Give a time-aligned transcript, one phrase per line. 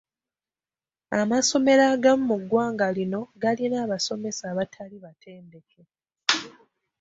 [1.21, 5.81] Amasomero agamu mu ggwanga lino galina abasomesa abatali batendeke.